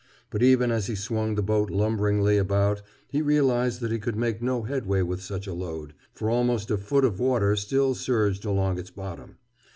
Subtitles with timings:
[0.31, 4.41] But even as he swung the boat lumberingly about he realized that he could make
[4.41, 8.79] no headway with such a load, for almost a foot of water still surged along
[8.79, 9.37] its bottom.